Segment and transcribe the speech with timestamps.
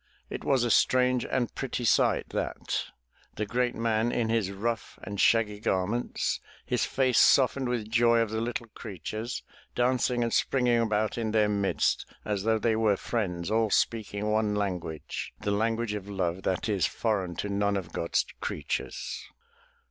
[0.31, 2.85] It was a strange and pretty sight, that!—
[3.37, 8.31] the great man in his rough and shaggy garments, his face softened with joy of
[8.31, 9.43] the little creatures,
[9.75, 14.55] dancing and springing about in their midst, as though they were friends all speaking one
[14.55, 19.27] language, the language of love that is foreign to none of God's creatures.